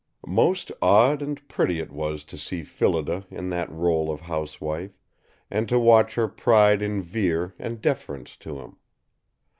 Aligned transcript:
Most 0.25 0.71
odd 0.81 1.21
and 1.21 1.47
pretty 1.47 1.79
it 1.79 1.91
was 1.91 2.23
to 2.23 2.35
see 2.35 2.63
Phillida 2.63 3.27
in 3.29 3.49
that 3.51 3.69
rôle 3.69 4.11
of 4.11 4.21
housewife, 4.21 4.97
and 5.51 5.69
to 5.69 5.77
watch 5.79 6.15
her 6.15 6.27
pride 6.27 6.81
in 6.81 7.03
Vere 7.03 7.53
and 7.59 7.79
deference 7.79 8.35
to 8.37 8.57
him. 8.61 8.77